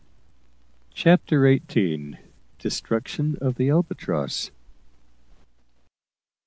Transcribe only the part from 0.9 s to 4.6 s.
CHAPTER EIGHTEEN. DESTRUCTION OF THE "ALBATROSS."